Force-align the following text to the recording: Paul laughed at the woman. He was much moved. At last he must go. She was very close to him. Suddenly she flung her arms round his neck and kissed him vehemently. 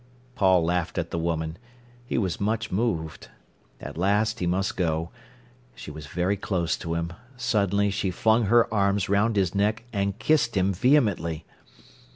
Paul 0.33 0.63
laughed 0.65 0.97
at 0.97 1.11
the 1.11 1.19
woman. 1.19 1.59
He 2.07 2.17
was 2.17 2.41
much 2.41 2.71
moved. 2.71 3.27
At 3.79 3.99
last 3.99 4.39
he 4.39 4.47
must 4.47 4.75
go. 4.75 5.11
She 5.75 5.91
was 5.91 6.07
very 6.07 6.35
close 6.37 6.75
to 6.77 6.95
him. 6.95 7.13
Suddenly 7.37 7.91
she 7.91 8.09
flung 8.09 8.45
her 8.45 8.65
arms 8.73 9.09
round 9.09 9.35
his 9.35 9.53
neck 9.53 9.83
and 9.93 10.17
kissed 10.17 10.57
him 10.57 10.73
vehemently. 10.73 11.45